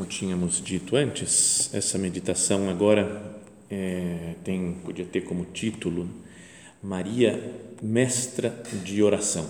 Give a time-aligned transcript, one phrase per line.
[0.00, 3.22] Como tínhamos dito antes, essa meditação agora
[3.68, 6.08] é, tem podia ter como título
[6.82, 8.48] Maria Mestra
[8.82, 9.46] de Oração.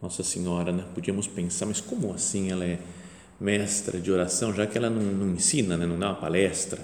[0.00, 0.84] Nossa Senhora, né?
[0.94, 2.78] Podíamos pensar, mas como assim ela é
[3.40, 5.84] mestra de oração, já que ela não, não ensina, né?
[5.84, 6.78] não dá uma palestra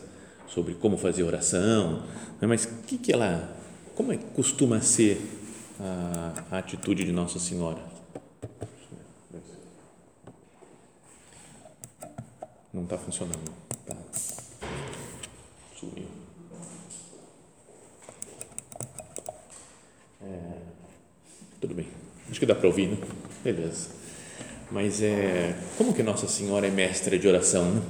[0.49, 2.03] sobre como fazer oração,
[2.41, 2.49] né?
[2.49, 3.57] mas que que ela,
[3.95, 5.21] como é que costuma ser
[5.79, 7.95] a, a atitude de Nossa Senhora?
[12.75, 13.53] Não está funcionando.
[13.87, 13.95] Tá.
[15.77, 16.07] Sumiu.
[20.21, 20.59] É,
[21.61, 21.87] tudo bem.
[22.29, 22.97] Acho que dá para ouvir, né?
[23.45, 23.91] Beleza.
[24.73, 27.71] Mas é, como que Nossa Senhora é mestra de oração?
[27.71, 27.83] Né?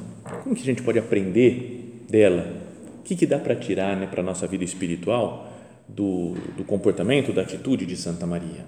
[0.43, 2.55] Como que a gente pode aprender dela?
[2.99, 5.51] O que, que dá para tirar né, para a nossa vida espiritual
[5.89, 8.67] do, do comportamento, da atitude de Santa Maria?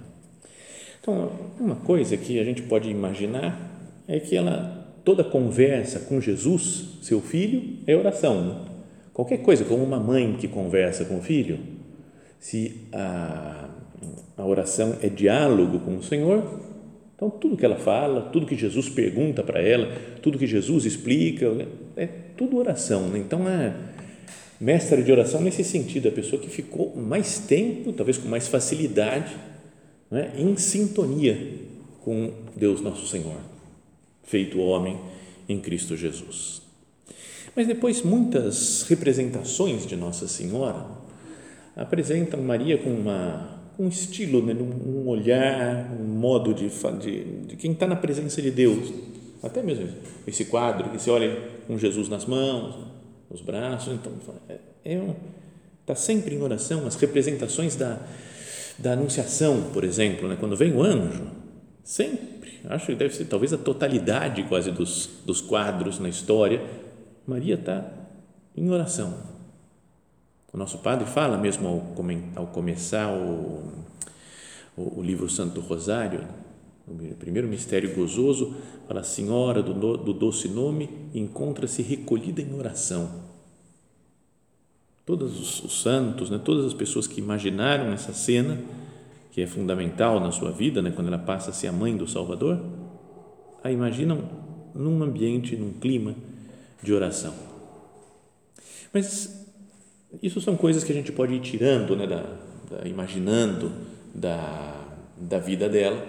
[0.98, 3.60] Então, uma coisa que a gente pode imaginar
[4.08, 8.44] é que ela toda conversa com Jesus, seu filho, é oração.
[8.44, 8.60] Né?
[9.14, 11.60] Qualquer coisa, como uma mãe que conversa com o filho,
[12.40, 13.68] se a,
[14.36, 16.60] a oração é diálogo com o Senhor,
[17.14, 21.46] então tudo que ela fala, tudo que Jesus pergunta para ela, tudo que Jesus explica,
[21.96, 23.08] é tudo oração.
[23.08, 23.20] Né?
[23.20, 23.74] Então é
[24.60, 29.36] mestre de oração nesse sentido, a pessoa que ficou mais tempo, talvez com mais facilidade,
[30.10, 30.32] né?
[30.36, 31.38] em sintonia
[32.00, 33.55] com Deus nosso Senhor
[34.26, 34.98] feito homem
[35.48, 36.62] em Cristo Jesus.
[37.54, 40.86] Mas depois muitas representações de Nossa Senhora
[41.74, 47.72] apresentam Maria com uma um estilo, né, um olhar, um modo de, de, de quem
[47.72, 48.92] está na presença de Deus.
[49.42, 49.88] Até mesmo
[50.26, 51.36] esse quadro que você olha
[51.66, 52.74] com Jesus nas mãos,
[53.30, 54.12] nos braços, então
[54.48, 55.14] é, é um,
[55.82, 56.86] está sempre em oração.
[56.86, 58.00] As representações da,
[58.78, 61.24] da Anunciação, por exemplo, né, quando vem o anjo,
[61.86, 66.60] sempre acho que deve ser talvez a totalidade quase dos, dos quadros na história,
[67.24, 67.88] Maria está
[68.56, 69.16] em oração.
[70.52, 73.72] O nosso padre fala mesmo ao, ao começar o,
[74.76, 76.26] o, o, livro Santo Rosário,
[76.88, 78.56] o primeiro mistério gozoso,
[78.88, 83.26] fala: Senhora do, do doce nome encontra-se recolhida em oração.
[85.04, 88.58] Todos os, os santos, né, todas as pessoas que imaginaram essa cena,
[89.36, 92.08] que é fundamental na sua vida, né, quando ela passa a ser a mãe do
[92.08, 92.58] Salvador,
[93.62, 94.22] a imaginam
[94.74, 96.14] num ambiente, num clima
[96.82, 97.34] de oração.
[98.94, 99.46] Mas
[100.22, 102.24] isso são coisas que a gente pode ir tirando, né, da,
[102.70, 103.70] da, imaginando
[104.14, 104.74] da,
[105.18, 106.02] da vida dela,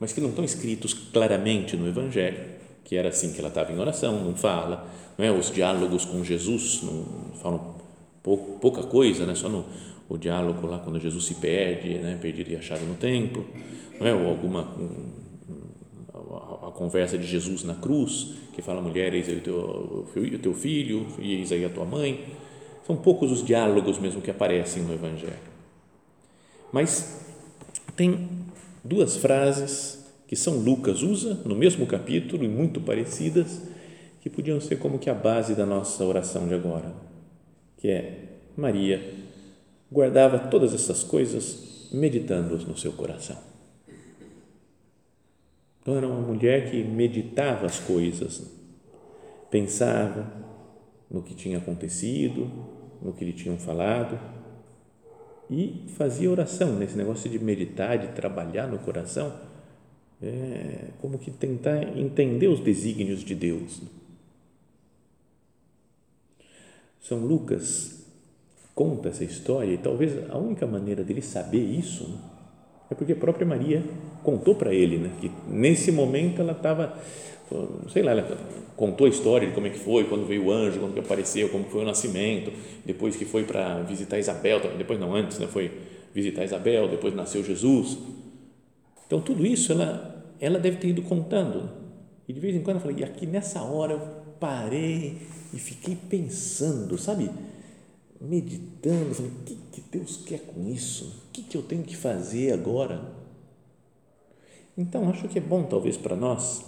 [0.00, 2.40] mas que não estão escritos claramente no Evangelho,
[2.82, 4.84] que era assim que ela estava em oração, não fala,
[5.16, 5.30] não é?
[5.30, 7.76] Os diálogos com Jesus não falam
[8.20, 9.36] pouca coisa, né?
[9.36, 9.64] Só no
[10.08, 13.46] o diálogo lá quando Jesus se perde, né, perdido e achado no templo,
[13.98, 14.14] não é?
[14.14, 14.74] ou alguma
[16.12, 20.38] a, a, conversa de Jesus na cruz, que fala mulher, eis aí o teu, o
[20.38, 22.24] teu filho, e eis aí a tua mãe.
[22.86, 25.54] São poucos os diálogos mesmo que aparecem no Evangelho.
[26.70, 27.24] Mas
[27.96, 28.28] tem
[28.82, 33.62] duas frases que São Lucas usa no mesmo capítulo e muito parecidas,
[34.20, 36.92] que podiam ser como que a base da nossa oração de agora,
[37.76, 38.18] que é
[38.56, 39.00] Maria
[39.94, 43.38] guardava todas essas coisas meditando-as no seu coração.
[45.80, 48.42] Então, era uma mulher que meditava as coisas,
[49.50, 50.32] pensava
[51.08, 52.50] no que tinha acontecido,
[53.00, 54.18] no que lhe tinham falado
[55.48, 59.32] e fazia oração nesse negócio de meditar, de trabalhar no coração,
[60.20, 63.82] é como que tentar entender os desígnios de Deus.
[67.00, 68.03] São Lucas
[68.74, 72.18] conta essa história e talvez a única maneira dele saber isso
[72.90, 73.82] é porque a própria Maria
[74.22, 76.98] contou para ele, né, que nesse momento ela estava,
[77.92, 78.38] sei lá, ela
[78.76, 81.48] contou a história de como é que foi, quando veio o anjo, quando que apareceu,
[81.48, 82.52] como foi o nascimento,
[82.84, 85.70] depois que foi para visitar Isabel, depois não antes, né, foi
[86.12, 87.98] visitar Isabel, depois nasceu Jesus.
[89.06, 91.70] Então tudo isso ela, ela deve ter ido contando.
[92.26, 94.00] E de vez em quando eu falei, e aqui nessa hora eu
[94.40, 95.18] parei
[95.52, 97.30] e fiquei pensando, sabe?
[98.24, 101.24] Meditando, falei, o que, que Deus quer com isso?
[101.28, 103.12] O que, que eu tenho que fazer agora?
[104.78, 106.64] Então, acho que é bom, talvez, para nós,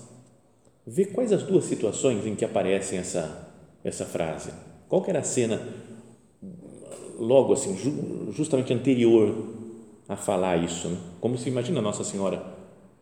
[0.86, 3.50] ver quais as duas situações em que aparecem essa,
[3.82, 4.52] essa frase.
[4.86, 5.66] Qual era a cena,
[7.18, 7.74] logo assim,
[8.32, 9.54] justamente anterior
[10.06, 10.88] a falar isso?
[10.88, 10.98] Né?
[11.20, 12.54] Como se imagina Nossa Senhora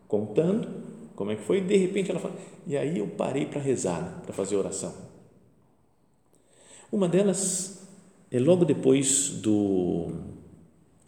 [0.07, 2.35] contando como é que foi, e de repente ela fala,
[2.65, 4.21] e aí eu parei para rezar, né?
[4.23, 4.93] para fazer oração.
[6.91, 7.84] Uma delas
[8.35, 10.11] é logo depois do,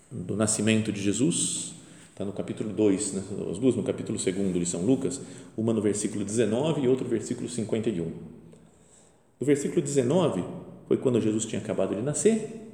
[0.09, 1.73] do nascimento de Jesus,
[2.09, 3.23] está no capítulo 2, né?
[3.51, 5.19] as duas no capítulo 2 de São Lucas,
[5.57, 8.05] uma no versículo 19 e outra no versículo 51.
[8.05, 10.41] No versículo 19
[10.87, 12.65] foi quando Jesus tinha acabado de nascer,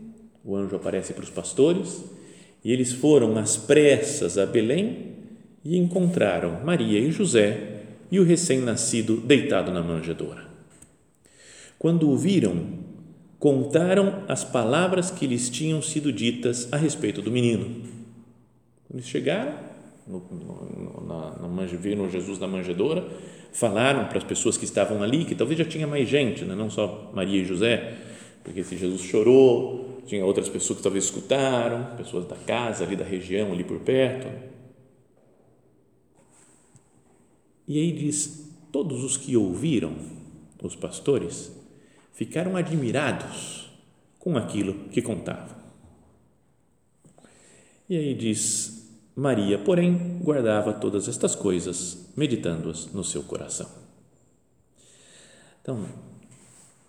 [0.45, 2.03] o anjo aparece para os pastores
[2.63, 5.13] e eles foram às pressas a Belém
[5.65, 10.45] e encontraram Maria e José e o recém-nascido deitado na manjedoura.
[11.79, 12.92] Quando o viram,
[13.43, 17.75] contaram as palavras que lhes tinham sido ditas a respeito do menino.
[18.89, 19.55] Eles chegaram,
[20.07, 23.05] no, no, na, na, viram Jesus na manjedoura,
[23.51, 26.55] falaram para as pessoas que estavam ali, que talvez já tinha mais gente, né?
[26.55, 27.97] não só Maria e José,
[28.45, 33.03] porque se Jesus chorou, tinha outras pessoas que talvez escutaram, pessoas da casa, ali da
[33.03, 34.29] região, ali por perto.
[37.67, 39.93] E aí diz: todos os que ouviram,
[40.61, 41.51] os pastores,
[42.13, 43.69] ficaram admirados
[44.19, 45.55] com aquilo que contavam.
[47.89, 53.67] E aí diz: Maria, porém, guardava todas estas coisas, meditando-as no seu coração.
[55.61, 55.85] Então,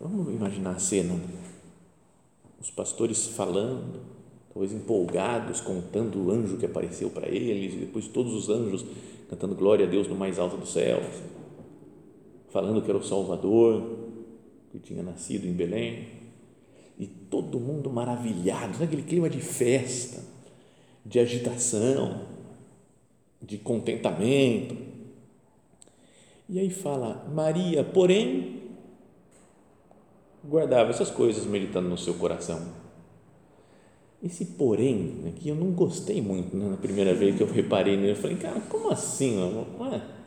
[0.00, 1.18] vamos imaginar a cena:
[2.60, 4.00] os pastores falando,
[4.52, 8.84] talvez empolgados, contando o anjo que apareceu para eles, e depois todos os anjos
[9.28, 11.04] cantando glória a Deus no mais alto dos céus,
[12.50, 14.03] falando que era o Salvador,
[14.74, 16.08] que tinha nascido em Belém,
[16.98, 20.20] e todo mundo maravilhado, naquele clima de festa,
[21.06, 22.26] de agitação,
[23.40, 24.76] de contentamento.
[26.48, 28.62] E aí fala, Maria, porém,
[30.44, 32.60] guardava essas coisas meditando no seu coração.
[34.20, 37.96] Esse porém, né, que eu não gostei muito né, na primeira vez que eu reparei
[37.96, 39.36] nele, eu falei, cara, como assim?
[39.36, 40.23] Não é?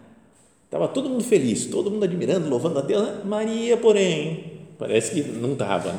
[0.67, 3.01] Estava todo mundo feliz, todo mundo admirando, louvando a Deus.
[3.01, 3.21] Né?
[3.23, 5.97] Maria, porém, parece que não estava.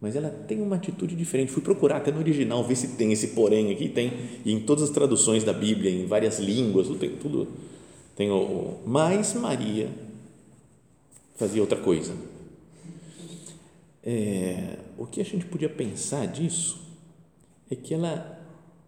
[0.00, 1.52] Mas ela tem uma atitude diferente.
[1.52, 3.88] Fui procurar até no original, ver se tem esse porém aqui.
[3.88, 4.12] Tem,
[4.44, 7.46] e em todas as traduções da Bíblia, em várias línguas, tem tudo.
[8.16, 8.78] Tem o.
[8.84, 9.88] Mas Maria
[11.36, 12.12] fazia outra coisa.
[14.02, 16.80] É, o que a gente podia pensar disso
[17.70, 18.40] é que ela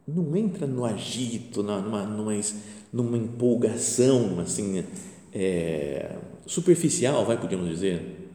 [0.06, 2.34] não entra no agito, numa, numa,
[2.92, 4.84] numa empolgação assim
[5.32, 6.16] é,
[6.46, 8.30] superficial, vai podemos dizer.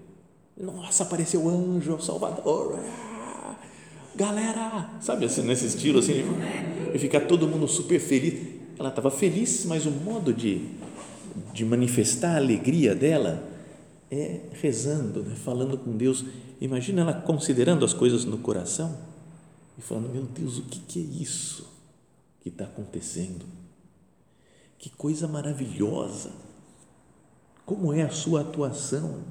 [0.58, 3.56] Nossa, apareceu o anjo, o Salvador, ah,
[4.16, 6.24] galera, sabe assim nesse estilo assim,
[6.94, 8.56] e ficar todo mundo super feliz.
[8.80, 10.70] Ela estava feliz, mas o modo de,
[11.54, 13.44] de manifestar a alegria dela
[14.10, 15.36] é rezando, né?
[15.36, 16.24] falando com Deus.
[16.62, 18.98] Imagina ela considerando as coisas no coração
[19.78, 21.68] e falando: Meu Deus, o que, que é isso
[22.42, 23.46] que está acontecendo?
[24.78, 26.32] Que coisa maravilhosa!
[27.66, 29.22] Como é a sua atuação?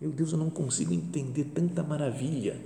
[0.00, 2.58] Meu Deus, eu não consigo entender tanta maravilha.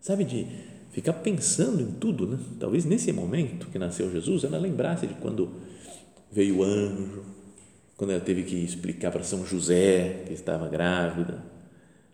[0.00, 0.46] Sabe, de
[0.92, 2.38] ficar pensando em tudo, né?
[2.58, 5.50] Talvez nesse momento que nasceu Jesus, ela lembrasse de quando
[6.30, 7.24] veio o anjo,
[7.96, 11.44] quando ela teve que explicar para São José que estava grávida,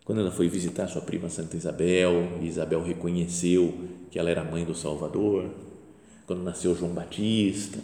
[0.03, 3.73] quando ela foi visitar sua prima Santa Isabel, e Isabel reconheceu
[4.09, 5.49] que ela era mãe do Salvador,
[6.25, 7.79] quando nasceu João Batista,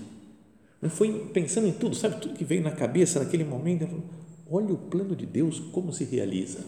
[0.90, 4.04] foi pensando em tudo, sabe, tudo que veio na cabeça naquele momento,
[4.50, 6.60] olha o plano de Deus como se realiza.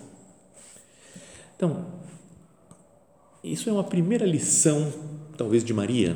[1.55, 1.85] Então,
[3.43, 4.91] isso é uma primeira lição,
[5.37, 6.15] talvez de Maria,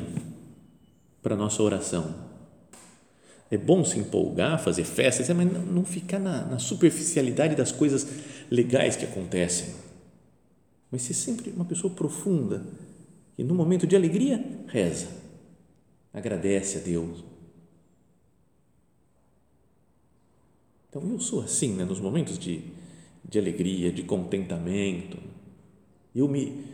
[1.22, 2.30] para a nossa oração
[3.52, 8.08] é bom se empolgar, fazer festas, mas não ficar na, na superficialidade das coisas
[8.50, 9.74] legais que acontecem.
[10.92, 12.64] Mas ser sempre uma pessoa profunda
[13.38, 15.08] e no momento de alegria, reza,
[16.14, 17.24] agradece a Deus.
[20.90, 22.62] Então eu sou assim, né, nos momentos de,
[23.24, 25.18] de alegria, de contentamento.
[26.16, 26.70] Eu me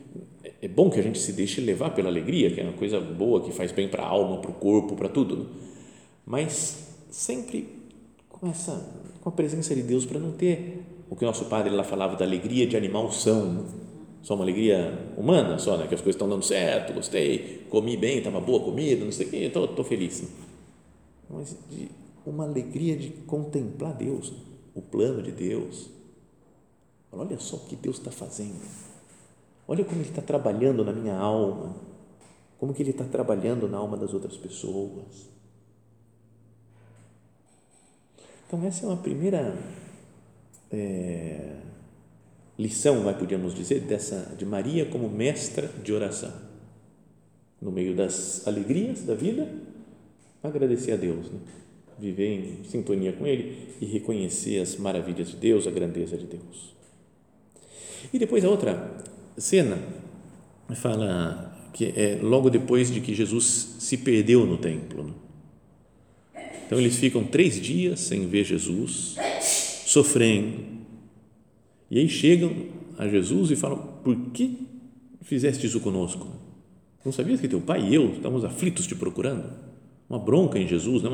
[0.62, 3.42] é bom que a gente se deixe levar pela alegria, que é uma coisa boa
[3.42, 5.38] que faz bem para a alma, para o corpo, para tudo.
[5.38, 5.46] Né?
[6.26, 7.70] Mas sempre
[8.30, 11.74] com essa com a presença de Deus para não ter o que o nosso padre
[11.74, 13.64] lá falava da alegria de animal são, né?
[14.22, 15.88] só uma alegria humana, só, né?
[15.88, 19.30] que as coisas estão dando certo, gostei, comi bem, estava boa comida, não sei o
[19.30, 20.22] quê, estou feliz.
[20.22, 20.28] Né?
[21.30, 21.90] Mas de
[22.26, 24.34] uma alegria de contemplar Deus,
[24.74, 25.90] o plano de Deus.
[27.12, 28.62] Olha só o que Deus está fazendo.
[29.68, 31.76] Olha como Ele está trabalhando na minha alma,
[32.60, 35.30] como que Ele está trabalhando na alma das outras pessoas.
[38.48, 39.58] Então, essa é uma primeira
[40.72, 41.58] é,
[42.58, 46.32] lição, vai, podíamos dizer, dessa, de Maria como mestra de oração.
[47.62, 49.50] No meio das alegrias da vida,
[50.44, 51.40] agradecer a Deus, né?
[52.00, 56.76] Viver em sintonia com Ele e reconhecer as maravilhas de Deus, a grandeza de Deus.
[58.14, 58.96] E depois a outra
[59.38, 59.78] cena
[60.76, 65.04] fala que é logo depois de que Jesus se perdeu no templo.
[65.04, 65.14] Né?
[66.66, 69.16] Então eles ficam três dias sem ver Jesus,
[69.86, 70.64] sofrendo.
[71.92, 72.54] E aí chegam
[72.98, 74.58] a Jesus e falam: Por que
[75.22, 76.28] fizeste isso conosco?
[77.04, 79.75] Não sabias que teu pai e eu estamos aflitos te procurando?
[80.16, 81.10] Uma bronca em Jesus, né?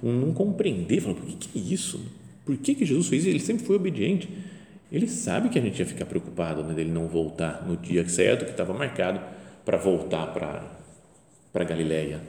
[0.00, 2.00] Um não compreender, falam: Por que, que é isso?
[2.44, 3.30] Por que, que Jesus fez isso?
[3.30, 4.28] Ele sempre foi obediente.
[4.92, 8.44] Ele sabe que a gente ia ficar preocupado né, dele não voltar no dia certo
[8.44, 9.20] que estava marcado
[9.64, 10.72] para voltar para
[11.52, 12.20] para Galiléia.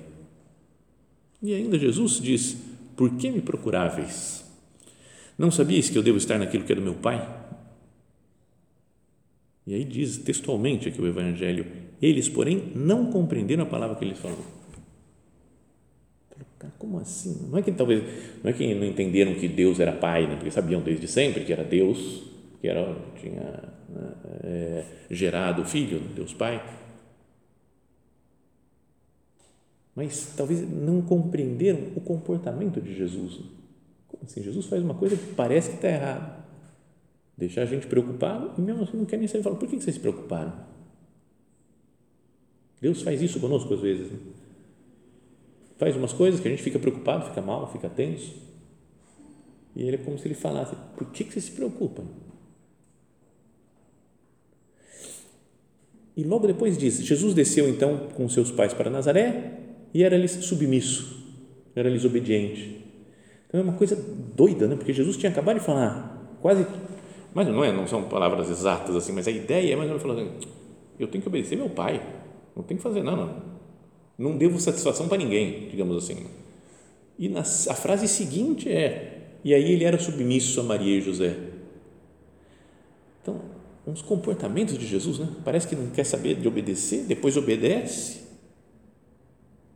[1.44, 2.58] E ainda Jesus diz:
[2.96, 4.44] Por que me procuráveis?
[5.38, 7.44] Não sabias que eu devo estar naquilo que é do meu Pai?
[9.68, 11.68] E aí diz textualmente aqui o Evangelho:
[12.02, 14.65] Eles, porém, não compreenderam a palavra que ele falou.
[16.78, 17.48] Como assim?
[17.50, 18.04] Não é que talvez
[18.44, 20.36] não é que não entenderam que Deus era Pai, né?
[20.36, 22.24] porque sabiam desde sempre que era Deus,
[22.62, 24.12] que era tinha né,
[24.44, 26.62] é, gerado o Filho, Deus Pai
[29.96, 33.40] mas talvez não compreenderam o comportamento de Jesus.
[34.10, 34.44] Como assim?
[34.44, 36.44] Jesus faz uma coisa que parece que está errado,
[37.38, 39.44] deixar a gente preocupado e mesmo assim não quer nem saber.
[39.44, 40.54] Fala, por que vocês se preocuparam?
[42.82, 44.12] Deus faz isso conosco às vezes.
[44.12, 44.20] Né?
[45.78, 48.34] Faz umas coisas que a gente fica preocupado, fica mal, fica tenso.
[49.76, 52.06] E ele é como se ele falasse: por que, que se preocupam?
[56.16, 59.60] E logo depois diz: Jesus desceu então com seus pais para Nazaré
[59.94, 61.26] e era-lhes submisso,
[61.76, 62.86] era-lhes obediente.
[63.48, 63.96] Então é uma coisa
[64.36, 64.76] doida, né?
[64.76, 66.66] porque Jesus tinha acabado de falar, quase,
[67.34, 70.02] mas não é, não são palavras exatas assim, mas a ideia é mais ou menos
[70.02, 70.50] falar assim,
[71.00, 72.02] eu tenho que obedecer meu pai,
[72.56, 73.55] não tenho que fazer nada, não,
[74.18, 76.26] não devo satisfação para ninguém, digamos assim.
[77.18, 81.36] E na, a frase seguinte é, e aí ele era submisso a Maria e José.
[83.22, 83.42] Então,
[83.86, 85.28] uns comportamentos de Jesus, né?
[85.44, 88.26] Parece que não quer saber de obedecer, depois obedece,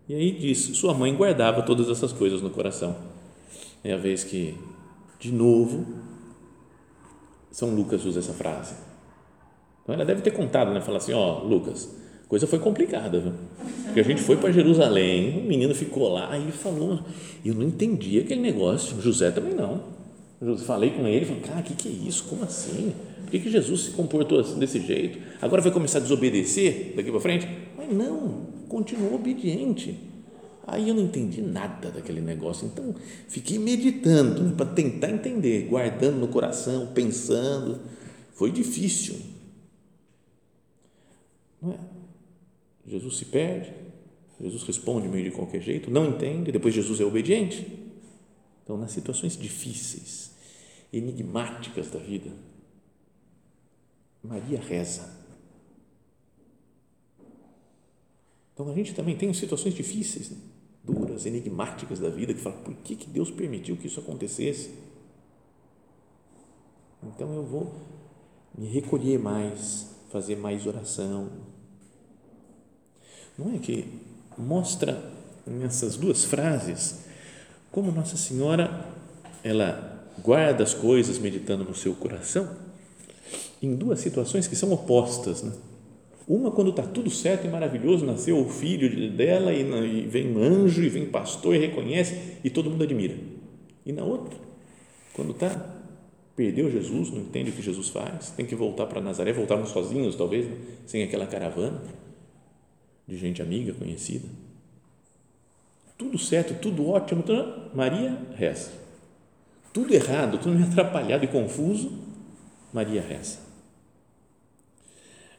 [0.10, 2.98] e aí diz: sua mãe guardava todas essas coisas no coração.
[3.84, 4.58] É a vez que,
[5.20, 5.86] de novo,
[7.52, 8.74] São Lucas usa essa frase.
[9.84, 10.82] Então ela deve ter contado, né?
[10.82, 11.96] Falar assim: ó, Lucas,
[12.30, 13.34] coisa foi complicada, viu?
[13.86, 17.00] Porque a gente foi para Jerusalém, o menino ficou lá, aí falou,
[17.44, 19.82] eu não entendi aquele negócio, José também não.
[20.40, 22.26] Eu falei com ele, falei, cara, o que, que é isso?
[22.26, 22.94] Como assim?
[23.24, 25.20] Por que, que Jesus se comportou assim, desse jeito?
[25.42, 27.48] Agora vai começar a desobedecer daqui para frente?
[27.76, 29.98] Mas não, continuou obediente.
[30.68, 32.94] Aí eu não entendi nada daquele negócio, então
[33.28, 37.80] fiquei meditando né, para tentar entender, guardando no coração, pensando.
[38.34, 39.16] Foi difícil.
[41.60, 41.78] Não é?
[42.90, 43.74] Jesus se perde,
[44.42, 47.66] Jesus responde meio de qualquer jeito, não entende, depois Jesus é obediente.
[48.64, 50.32] Então, nas situações difíceis,
[50.92, 52.32] enigmáticas da vida,
[54.24, 55.20] Maria reza
[58.60, 60.38] Então a gente também tem situações difíceis, né?
[60.84, 64.72] duras, enigmáticas da vida, que fala, por que, que Deus permitiu que isso acontecesse?
[67.02, 67.74] Então eu vou
[68.58, 71.30] me recolher mais, fazer mais oração.
[73.40, 73.86] Não é que
[74.38, 75.02] mostra
[75.48, 77.00] nessas duas frases
[77.72, 78.86] como Nossa Senhora
[79.42, 82.50] ela guarda as coisas meditando no seu coração
[83.64, 85.54] em duas situações que são opostas, né?
[86.28, 90.84] Uma, quando está tudo certo e maravilhoso, nasceu o filho dela e, vem um anjo
[90.84, 93.16] e vem pastor e reconhece e todo mundo admira.
[93.86, 94.38] E na outra,
[95.14, 95.50] quando está,
[96.36, 100.16] perdeu Jesus, não entende o que Jesus faz, tem que voltar para Nazaré, voltarmos sozinhos
[100.16, 100.56] talvez, né?
[100.86, 101.82] sem aquela caravana
[103.10, 104.28] de gente amiga, conhecida.
[105.98, 108.72] Tudo certo, tudo ótimo, tudo, Maria reza.
[109.74, 111.92] Tudo errado, tudo meio atrapalhado e confuso,
[112.72, 113.40] Maria reza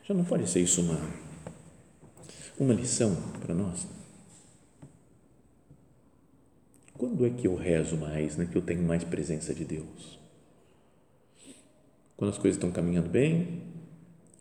[0.02, 0.98] Já não pode ser isso uma,
[2.58, 3.86] uma lição para nós?
[6.98, 8.46] Quando é que eu rezo mais, né?
[8.50, 10.18] que eu tenho mais presença de Deus?
[12.16, 13.62] Quando as coisas estão caminhando bem?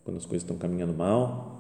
[0.04, 1.59] Quando as coisas estão caminhando mal?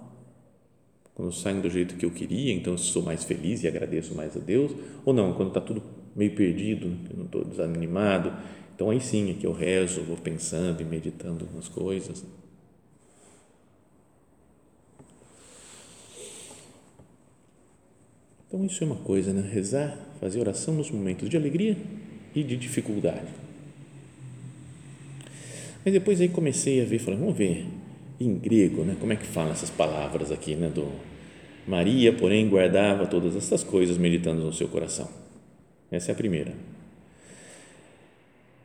[1.20, 4.38] Quando saem do jeito que eu queria, então eu sou mais feliz e agradeço mais
[4.38, 4.72] a Deus?
[5.04, 5.84] Ou não, quando está tudo
[6.16, 8.32] meio perdido, eu não estou desanimado,
[8.74, 12.26] então aí sim é que eu rezo, vou pensando e meditando nas coisas.
[18.48, 19.42] Então isso é uma coisa, né?
[19.42, 21.76] Rezar, fazer oração nos momentos de alegria
[22.34, 23.28] e de dificuldade.
[25.84, 27.68] Mas depois aí comecei a ver, falei, vamos ver
[28.20, 28.96] em grego, né?
[29.00, 30.70] Como é que fala essas palavras aqui, né?
[30.70, 30.92] Do
[31.68, 35.08] Maria, porém, guardava todas essas coisas meditando no seu coração.
[35.92, 36.54] Essa é a primeira.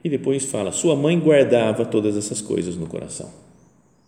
[0.03, 3.31] E depois fala, sua mãe guardava todas essas coisas no coração.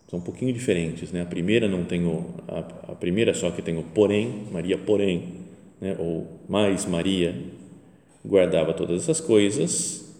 [0.09, 1.21] São um pouquinho diferentes, né?
[1.21, 5.37] A primeira não tem o, a, a primeira só que tem o porém, Maria, porém,
[5.81, 5.95] né?
[5.99, 7.35] ou mais Maria
[8.25, 10.13] guardava todas essas coisas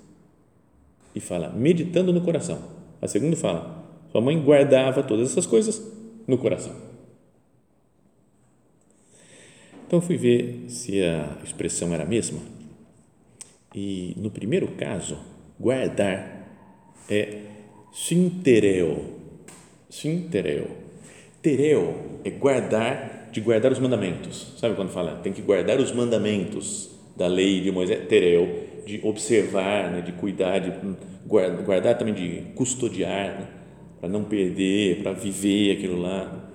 [1.14, 2.62] e fala meditando no coração.
[3.02, 3.87] A segunda fala
[4.18, 5.80] sua mãe guardava todas essas coisas
[6.28, 6.76] no coração.
[9.86, 12.40] Então fui ver se a expressão era a mesma
[13.76, 15.20] e no primeiro caso
[15.60, 16.48] guardar
[17.08, 17.42] é
[17.94, 19.06] sintereo,
[19.88, 20.72] sintereo.
[21.40, 24.56] Tereo é guardar de guardar os mandamentos.
[24.58, 25.20] Sabe quando fala?
[25.22, 30.58] Tem que guardar os mandamentos da lei de Moisés, tereu, de observar, né, de cuidar,
[30.58, 30.74] de
[31.24, 33.57] guardar, guardar também de custodiar, né,
[34.00, 36.50] para não perder, para viver aquilo lá,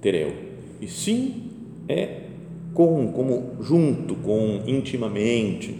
[0.00, 0.34] tereu.
[0.80, 1.50] E sim
[1.88, 2.22] é
[2.74, 5.76] com, como junto, com, intimamente.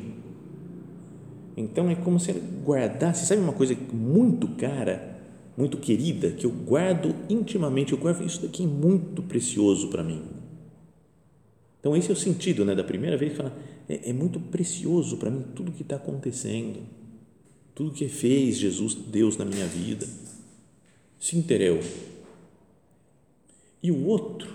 [1.57, 5.19] Então é como se ele guardasse, sabe uma coisa muito cara,
[5.57, 10.23] muito querida, que eu guardo intimamente, eu guardo isso daqui é muito precioso para mim
[11.81, 13.57] então, esse é o sentido né, da primeira vez que fala,
[13.89, 16.81] é, é muito precioso para mim tudo que está acontecendo,
[17.75, 20.07] tudo que fez Jesus, Deus na minha vida.
[21.19, 21.81] Sintereu.
[23.83, 24.49] E o outro,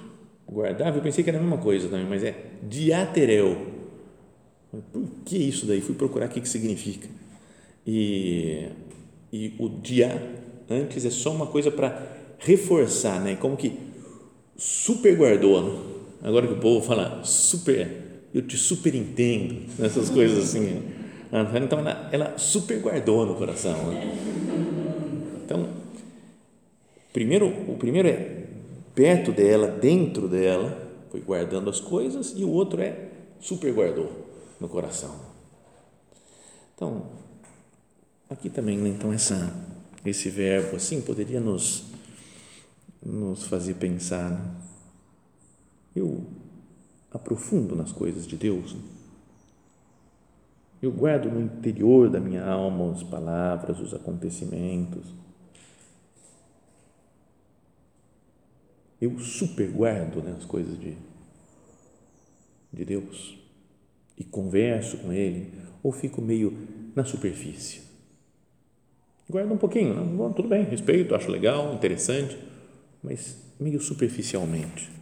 [0.50, 3.74] guardava, eu pensei que era a mesma coisa também, mas é diatereu.
[4.92, 5.82] Por que isso daí?
[5.82, 7.08] Fui procurar o que, que significa.
[7.86, 8.68] E,
[9.32, 12.02] e o dia antes é só uma coisa para
[12.40, 13.36] reforçar, né?
[13.36, 13.78] como que
[14.58, 15.80] super guardou, né?
[16.24, 17.90] Agora que o povo fala super,
[18.34, 20.82] eu te super entendo, essas coisas assim.
[21.62, 23.92] Então ela, ela super guardou no coração.
[23.92, 24.18] Né?
[25.44, 25.68] Então,
[27.14, 28.48] primeiro, o primeiro é
[28.94, 34.12] perto dela, dentro dela, foi guardando as coisas, e o outro é super guardou
[34.60, 35.16] no coração.
[36.76, 37.06] Então,
[38.30, 39.72] aqui também, né, então essa
[40.06, 41.86] esse verbo assim poderia nos
[43.02, 44.56] nos fazer pensar né?
[45.96, 46.26] eu
[47.12, 48.76] aprofundo nas coisas de Deus.
[50.82, 55.06] Eu guardo no interior da minha alma as palavras, os acontecimentos.
[59.04, 60.96] Eu superguardo né, as coisas de,
[62.72, 63.38] de Deus
[64.18, 66.56] e converso com Ele ou fico meio
[66.96, 67.82] na superfície.
[69.30, 72.38] Guardo um pouquinho, não, tudo bem, respeito, acho legal, interessante,
[73.02, 74.94] mas meio superficialmente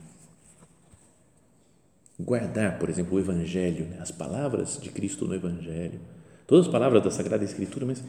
[2.24, 3.98] guardar, por exemplo, o Evangelho, né?
[4.00, 6.00] as palavras de Cristo no Evangelho,
[6.46, 8.04] todas as palavras da Sagrada Escritura, mas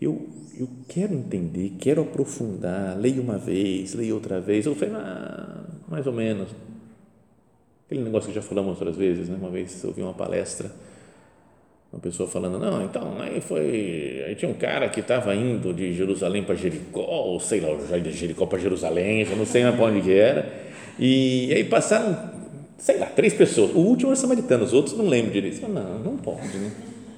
[0.00, 0.28] eu,
[0.58, 6.06] eu quero entender, quero aprofundar, leio uma vez, leio outra vez, eu falei, ah, mais
[6.06, 6.48] ou menos.
[7.86, 9.36] Aquele negócio que já falamos outras vezes, né?
[9.40, 10.70] uma vez eu ouvi uma palestra,
[11.92, 15.92] uma pessoa falando, não, então, aí foi, aí tinha um cara que estava indo de
[15.92, 19.84] Jerusalém para Jericó, ou sei lá, de Jericó para Jerusalém, eu não sei mais para
[19.84, 20.52] onde que era,
[20.98, 22.36] e, e aí passaram
[22.78, 23.72] sei lá, três pessoas.
[23.72, 25.66] O último era samaritano, os outros não lembro direito.
[25.66, 26.70] Não, não pode, né?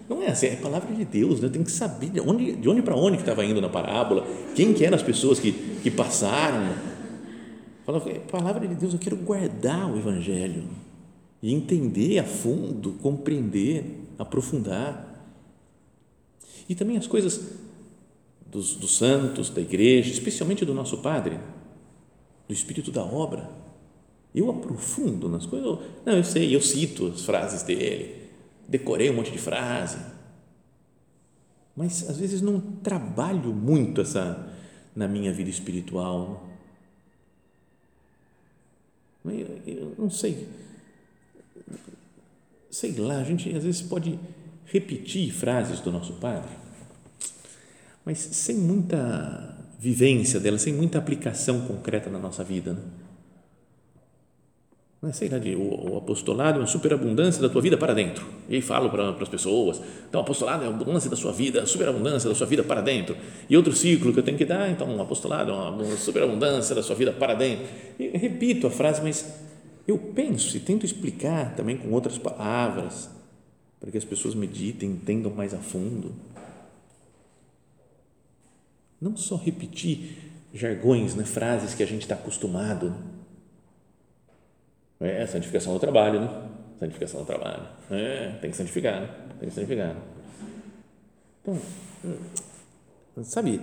[0.09, 1.49] Não é assim, é a palavra de Deus, né?
[1.49, 4.73] tem que saber de onde, de onde para onde que estava indo na parábola, quem
[4.73, 6.75] que eram as pessoas que, que passaram.
[7.85, 10.65] Fala, é palavra de Deus, eu quero guardar o Evangelho
[11.43, 15.05] e entender a fundo, compreender, aprofundar.
[16.69, 17.53] E também as coisas
[18.47, 21.39] dos, dos santos, da igreja, especialmente do nosso Padre,
[22.47, 23.59] do Espírito da obra
[24.35, 25.79] eu aprofundo nas coisas.
[26.05, 28.18] Não, eu sei, eu cito as frases dele,
[28.69, 29.99] decorei um monte de frase,
[31.75, 34.53] mas às vezes não trabalho muito essa
[34.95, 36.47] na minha vida espiritual.
[39.25, 40.49] Eu, eu não sei,
[42.71, 44.19] sei lá, a gente às vezes pode
[44.67, 46.51] repetir frases do nosso Padre,
[48.05, 52.73] mas sem muita vivência dela, sem muita aplicação concreta na nossa vida.
[52.73, 52.83] Né?
[55.13, 58.27] Sei lá, de, o, o, apostolado é uma superabundância da tua vida para dentro.
[58.49, 61.67] E aí falo para, as pessoas, então, apostolado é a abundância da sua vida, a
[61.67, 63.17] superabundância da sua vida para dentro.
[63.49, 66.83] E outro ciclo que eu tenho que dar, então, o apostolado é uma superabundância da
[66.83, 67.65] sua vida para dentro.
[67.97, 69.25] E repito a frase, mas
[69.87, 73.09] eu penso e tento explicar também com outras palavras,
[73.79, 76.13] para que as pessoas meditem, entendam mais a fundo.
[79.01, 80.19] Não só repetir
[80.53, 82.93] jargões, né, frases que a gente está acostumado.
[85.01, 86.49] É, santificação do trabalho, né?
[86.79, 87.63] Santificação do trabalho.
[87.91, 89.09] É, tem que santificar, né?
[89.39, 89.97] Tem que santificar.
[91.43, 91.59] Então,
[92.05, 93.61] hum, sabe,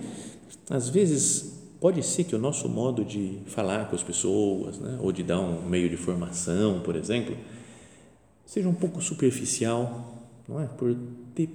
[0.70, 5.12] às vezes pode ser que o nosso modo de falar com as pessoas, né, ou
[5.12, 7.36] de dar um meio de formação, por exemplo,
[8.44, 10.14] seja um pouco superficial,
[10.48, 10.66] não é?
[10.66, 10.96] Por
[11.34, 11.48] ter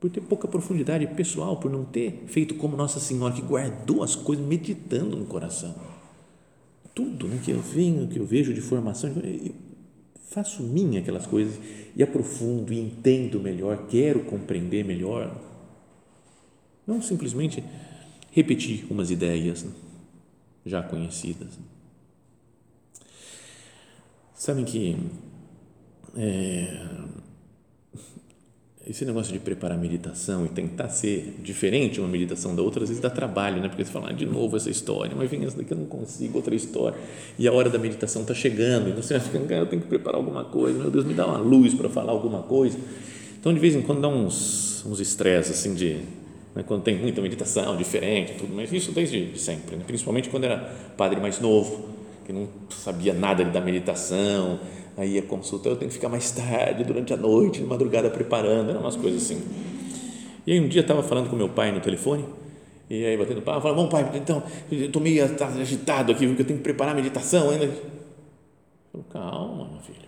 [0.00, 4.14] por ter pouca profundidade pessoal, por não ter feito como Nossa Senhora que guardou as
[4.14, 5.74] coisas meditando no coração.
[6.98, 9.54] Tudo né, que eu venho, que eu vejo de formação, eu
[10.30, 11.56] faço minha aquelas coisas
[11.94, 15.40] e aprofundo e entendo melhor, quero compreender melhor.
[16.84, 17.62] Não simplesmente
[18.32, 19.70] repetir umas ideias né,
[20.66, 21.56] já conhecidas.
[24.34, 24.96] Sabem que
[26.16, 26.84] é,
[28.86, 33.02] esse negócio de preparar meditação e tentar ser diferente uma meditação da outra, às vezes
[33.02, 33.68] dá trabalho, né?
[33.68, 36.38] Porque você fala, ah, de novo essa história, mas vem essa daqui, eu não consigo,
[36.38, 36.98] outra história.
[37.38, 40.18] E a hora da meditação está chegando, e você acha que eu tenho que preparar
[40.18, 42.78] alguma coisa, meu Deus, me dá uma luz para falar alguma coisa.
[43.38, 45.98] Então, de vez em quando dá uns uns estresses, assim, de.
[46.54, 46.64] Né?
[46.66, 49.84] quando tem muita meditação diferente, tudo, mas isso desde sempre, né?
[49.86, 50.58] principalmente quando era
[50.96, 51.88] padre mais novo,
[52.24, 54.58] que não sabia nada da meditação
[54.98, 58.70] aí a consulta eu tenho que ficar mais tarde, durante a noite, de madrugada preparando,
[58.70, 59.40] eram umas coisas assim.
[60.44, 62.24] E aí um dia estava falando com meu pai no telefone,
[62.90, 66.46] e aí batendo papo, falava, bom pai, então, eu estou meio agitado aqui, porque eu
[66.46, 67.66] tenho que preparar a meditação ainda.
[67.66, 67.72] Eu
[68.90, 69.98] falei, calma, meu filho.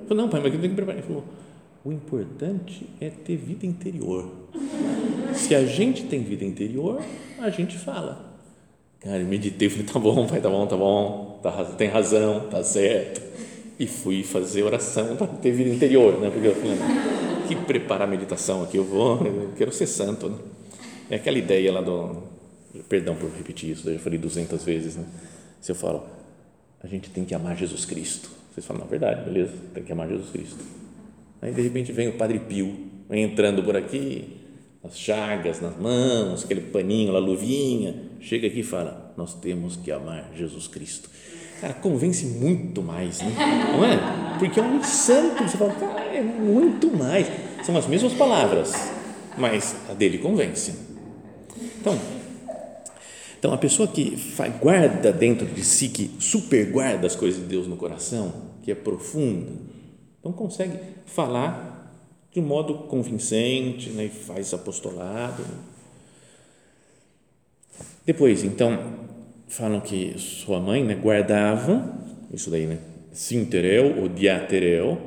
[0.00, 0.98] Eu falei, não pai, mas eu tenho que preparar.
[0.98, 1.24] Ele falou,
[1.84, 4.32] o importante é ter vida interior.
[5.34, 7.00] Se a gente tem vida interior,
[7.38, 8.34] a gente fala.
[9.00, 12.64] Cara, eu meditei, falei, tá bom, pai, tá bom, tá bom, tá, tem razão, tá
[12.64, 13.34] certo
[13.78, 16.30] e fui fazer oração para ter vida interior, né?
[16.30, 16.76] Porque eu falei,
[17.48, 20.38] que preparar a meditação aqui, eu vou, eu quero ser santo, né?
[21.10, 22.22] É aquela ideia lá do,
[22.88, 25.04] perdão por repetir isso, eu já falei 200 vezes, né?
[25.60, 26.04] Se eu falo,
[26.82, 30.08] a gente tem que amar Jesus Cristo, vocês falam, na verdade, beleza, tem que amar
[30.08, 30.64] Jesus Cristo.
[31.42, 32.74] Aí de repente vem o Padre Pio,
[33.10, 34.40] entrando por aqui,
[34.82, 39.90] as chagas nas mãos, aquele paninho, a luvinha, chega aqui e fala, nós temos que
[39.90, 41.10] amar Jesus Cristo
[41.60, 43.32] cara, convence muito mais, né?
[43.72, 44.38] não é?
[44.38, 47.26] Porque é um santo, você fala, cara, é muito mais.
[47.64, 48.72] São as mesmas palavras,
[49.38, 50.74] mas a dele convence.
[51.80, 51.98] Então,
[53.38, 54.16] então a pessoa que
[54.60, 58.74] guarda dentro de si, que super guarda as coisas de Deus no coração, que é
[58.74, 59.52] profunda,
[60.18, 61.74] então consegue falar
[62.32, 64.06] de um modo convincente, né?
[64.06, 65.44] e faz apostolado.
[68.04, 69.03] Depois, então,
[69.48, 71.96] falam que sua mãe né, guardava,
[72.32, 72.78] isso daí, né?
[73.12, 75.00] Sintereu ou diatereu,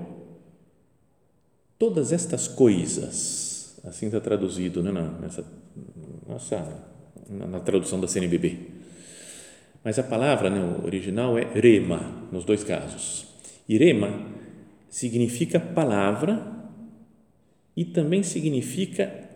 [1.77, 5.43] todas estas coisas, assim está traduzido né, nessa,
[6.27, 6.65] nossa,
[7.29, 8.57] na tradução da CNBB.
[9.83, 13.27] Mas a palavra né, original é rema, nos dois casos.
[13.67, 14.25] E rema
[14.89, 16.55] significa palavra
[17.75, 19.27] e também significa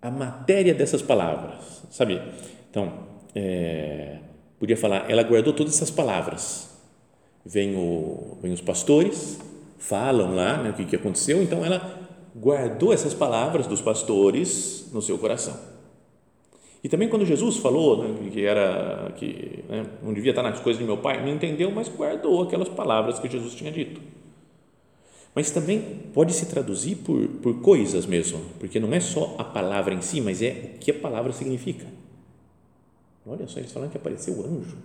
[0.00, 2.22] a matéria dessas palavras, sabe?
[2.70, 4.18] Então, é,
[4.58, 6.68] Podia falar, ela guardou todas essas palavras.
[7.44, 9.38] Vem, o, vem os pastores,
[9.78, 15.00] falam lá né, o que, que aconteceu, então ela guardou essas palavras dos pastores no
[15.00, 15.56] seu coração.
[16.82, 20.78] E também quando Jesus falou né, que era que né, não devia estar nas coisas
[20.78, 24.00] de meu pai, não entendeu, mas guardou aquelas palavras que Jesus tinha dito.
[25.34, 25.80] Mas também
[26.12, 30.20] pode se traduzir por, por coisas mesmo, porque não é só a palavra em si,
[30.20, 31.86] mas é o que a palavra significa.
[33.28, 34.78] Olha só, eles falaram que apareceu o anjo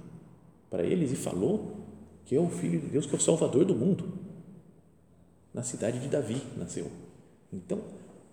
[0.70, 1.78] para eles e falou
[2.26, 4.14] que é o Filho de Deus, que é o Salvador do mundo.
[5.54, 6.92] Na cidade de Davi nasceu.
[7.52, 7.80] Então,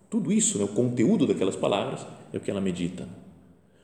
[0.08, 3.08] tudo isso, né, o conteúdo daquelas palavras é o que ela medita.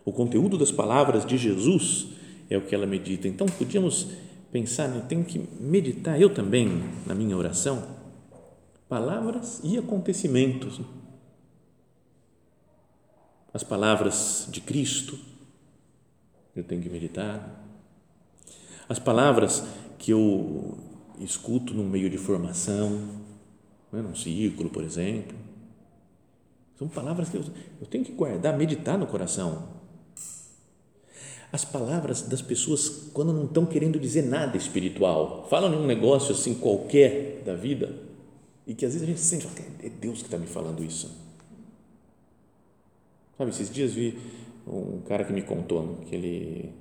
[0.04, 2.08] O conteúdo das palavras de Jesus
[2.48, 3.28] é o que ela medita.
[3.28, 4.08] Então, podíamos
[4.50, 7.96] pensar, né, tenho que meditar eu também na minha oração
[8.88, 10.80] palavras e acontecimentos.
[13.52, 15.18] As palavras de Cristo,
[16.61, 17.64] eu tenho que meditar.
[18.88, 19.62] As palavras
[19.99, 20.79] que eu
[21.19, 22.90] escuto no meio de formação,
[23.92, 25.37] né, num círculo, por exemplo,
[26.79, 27.45] são palavras que eu,
[27.81, 29.69] eu tenho que guardar, meditar no coração.
[31.53, 36.33] as palavras das pessoas quando não estão querendo dizer nada espiritual, falam em um negócio
[36.33, 38.07] assim qualquer da vida
[38.66, 39.49] e que às vezes a gente sente,
[39.83, 41.11] é Deus que está me falando isso.
[43.38, 44.19] Sabe, esses dias vi
[44.66, 46.72] um cara que me contou que ele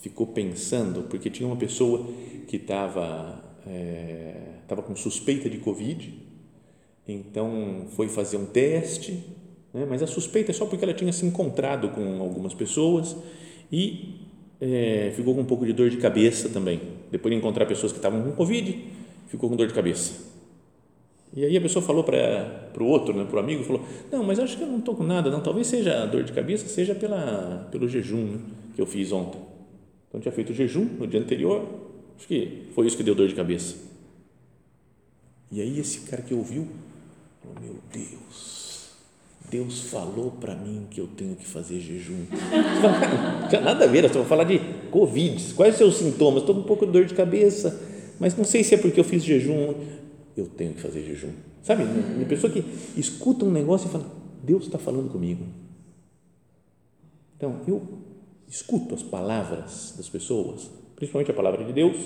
[0.00, 2.06] ficou pensando, porque tinha uma pessoa
[2.46, 4.34] que estava é,
[4.66, 6.12] tava com suspeita de Covid,
[7.06, 9.24] então foi fazer um teste,
[9.72, 13.16] né, mas a suspeita é só porque ela tinha se encontrado com algumas pessoas
[13.70, 14.20] e
[14.60, 16.80] é, ficou com um pouco de dor de cabeça também.
[17.10, 18.84] Depois de encontrar pessoas que estavam com Covid,
[19.26, 20.31] ficou com dor de cabeça.
[21.34, 24.38] E aí a pessoa falou para o outro, né, para o amigo, falou, não, mas
[24.38, 26.94] acho que eu não estou com nada, não, talvez seja a dor de cabeça, seja
[26.94, 28.38] pela, pelo jejum né,
[28.74, 29.40] que eu fiz ontem.
[30.08, 31.66] Então, tinha feito jejum no dia anterior,
[32.18, 33.76] acho que foi isso que deu dor de cabeça.
[35.50, 36.68] E aí esse cara que ouviu,
[37.40, 38.90] falou, meu Deus,
[39.50, 42.26] Deus falou para mim que eu tenho que fazer jejum.
[42.30, 44.58] Não tinha nada a ver, você vai falar de
[44.90, 45.54] Covid.
[45.54, 46.42] Quais os seus sintomas?
[46.42, 47.78] Estou com um pouco de dor de cabeça,
[48.18, 49.74] mas não sei se é porque eu fiz jejum.
[50.36, 51.32] Eu tenho que fazer jejum.
[51.62, 52.64] Sabe, uma pessoa que
[52.96, 54.10] escuta um negócio e fala:
[54.42, 55.44] Deus está falando comigo.
[57.36, 57.98] Então, eu
[58.48, 61.96] escuto as palavras das pessoas, principalmente a palavra de Deus,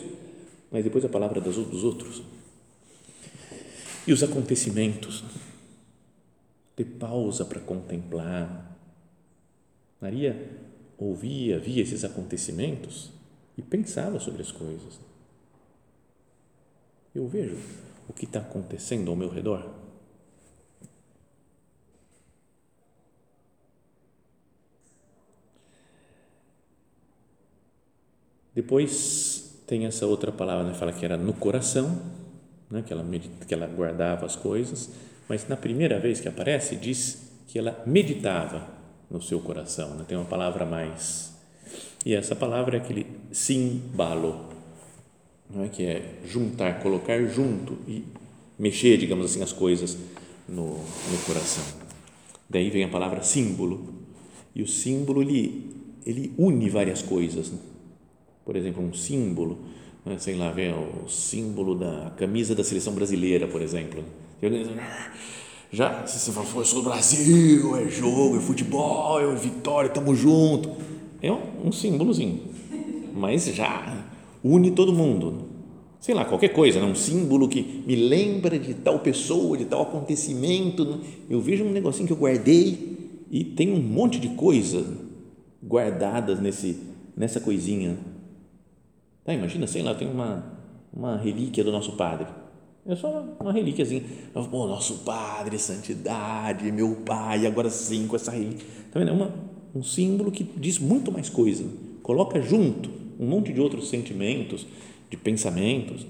[0.70, 2.22] mas depois a palavra dos outros.
[4.06, 5.24] E os acontecimentos
[6.76, 8.76] ter pausa para contemplar.
[10.00, 10.60] Maria
[10.98, 13.10] ouvia, via esses acontecimentos
[13.56, 15.00] e pensava sobre as coisas.
[17.14, 17.56] Eu vejo
[18.08, 19.68] o que está acontecendo ao meu redor.
[28.54, 30.74] Depois tem essa outra palavra, né?
[30.74, 32.00] fala que era no coração,
[32.70, 32.82] né?
[32.82, 33.04] que, ela,
[33.46, 34.90] que ela guardava as coisas
[35.28, 38.68] mas na primeira vez que aparece, diz que ela meditava
[39.10, 40.04] no seu coração, né?
[40.06, 41.34] tem uma palavra mais.
[42.04, 44.48] E essa palavra é aquele simbalo,
[45.50, 45.68] não é?
[45.68, 48.04] que é juntar, colocar junto e
[48.58, 49.96] mexer, digamos assim, as coisas
[50.48, 51.64] no, no coração.
[52.48, 53.94] Daí vem a palavra símbolo.
[54.54, 55.70] E o símbolo ele,
[56.06, 57.50] ele une várias coisas.
[57.50, 57.58] Né?
[58.44, 59.58] Por exemplo, um símbolo,
[60.04, 60.16] né?
[60.18, 64.04] sei lá, vem o símbolo da camisa da seleção brasileira, por exemplo
[65.72, 70.72] já, se você fala, sou do Brasil, é jogo, é futebol, é vitória, estamos juntos.
[71.20, 72.40] É um, um símbolozinho,
[73.14, 74.05] mas já
[74.54, 75.46] une todo mundo.
[76.00, 76.86] Sei lá, qualquer coisa, né?
[76.86, 80.84] um símbolo que me lembra de tal pessoa, de tal acontecimento.
[80.84, 80.98] Né?
[81.28, 84.86] Eu vejo um negocinho que eu guardei e tem um monte de coisa
[85.62, 86.78] guardadas nesse,
[87.16, 87.96] nessa coisinha.
[89.24, 90.60] Tá, imagina, sei lá, tem uma,
[90.92, 92.28] uma relíquia do nosso padre
[92.88, 94.02] é só uma relíquiazinha.
[94.32, 98.64] Pô, nosso Padre, santidade, meu Pai, agora sim, com essa relíquia.
[98.92, 99.08] Tá vendo?
[99.08, 99.34] É uma,
[99.74, 101.64] um símbolo que diz muito mais coisa.
[102.02, 104.66] Coloca junto um monte de outros sentimentos,
[105.10, 106.06] de pensamentos.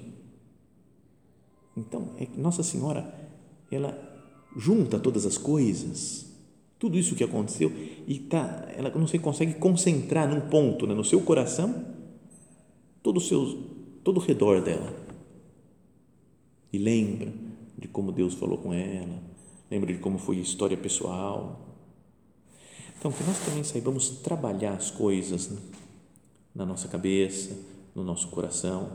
[1.76, 3.14] Então, é Nossa Senhora,
[3.70, 3.96] ela
[4.56, 6.26] junta todas as coisas,
[6.78, 7.72] tudo isso que aconteceu,
[8.06, 11.84] e tá, ela não sei, consegue concentrar num ponto, né, no seu coração,
[13.02, 13.62] todo o seu,
[14.02, 15.06] todo o redor dela
[16.76, 17.32] e lembra
[17.78, 19.22] de como Deus falou com ela,
[19.70, 21.60] lembra de como foi a história pessoal.
[22.98, 25.58] Então, que nós também saibamos trabalhar as coisas né?
[26.56, 27.56] Na nossa cabeça,
[27.94, 28.88] no nosso coração,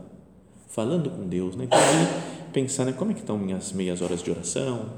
[0.68, 1.64] falando com Deus, né?
[1.64, 1.78] Então,
[2.52, 2.92] pensar, né?
[2.92, 4.90] como é que estão minhas meias horas de oração,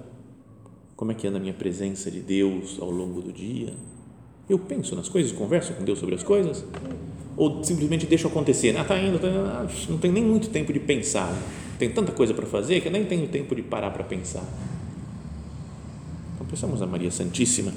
[0.97, 3.75] como é que anda a minha presença de Deus ao longo do dia.
[4.49, 6.65] Eu penso nas coisas, converso com Deus sobre as coisas,
[7.37, 8.77] ou simplesmente deixo acontecer.
[8.77, 9.41] Ah, tá indo, tá indo.
[9.41, 11.37] Ah, não tem nem muito tempo de pensar
[11.79, 14.45] tem tanta coisa para fazer que eu nem tenho tempo de parar para pensar.
[16.35, 17.73] Então, pensamos a Maria Santíssima,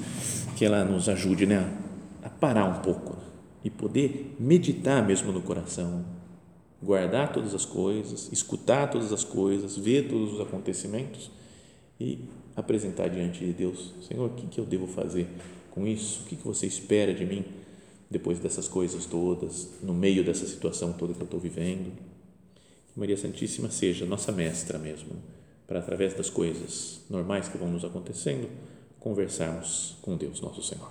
[0.56, 1.68] que ela nos ajude né,
[2.22, 3.17] a parar um pouco
[3.64, 6.04] e poder meditar mesmo no coração,
[6.82, 11.30] guardar todas as coisas, escutar todas as coisas, ver todos os acontecimentos
[12.00, 12.20] e
[12.54, 15.26] apresentar diante de Deus: Senhor, o que, que eu devo fazer
[15.70, 16.22] com isso?
[16.22, 17.44] O que, que você espera de mim
[18.10, 21.92] depois dessas coisas todas, no meio dessa situação toda que eu estou vivendo?
[22.96, 25.12] Maria Santíssima seja nossa mestra mesmo,
[25.66, 28.48] para através das coisas normais que vão nos acontecendo,
[28.98, 30.90] conversarmos com Deus nosso Senhor.